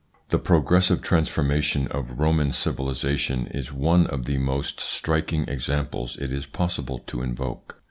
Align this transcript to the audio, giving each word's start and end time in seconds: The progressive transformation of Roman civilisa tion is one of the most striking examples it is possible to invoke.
The 0.29 0.39
progressive 0.39 1.03
transformation 1.03 1.87
of 1.89 2.17
Roman 2.19 2.49
civilisa 2.49 3.15
tion 3.19 3.45
is 3.45 3.71
one 3.71 4.07
of 4.07 4.25
the 4.25 4.39
most 4.39 4.79
striking 4.79 5.47
examples 5.47 6.17
it 6.17 6.31
is 6.31 6.47
possible 6.47 6.97
to 7.05 7.21
invoke. 7.21 7.77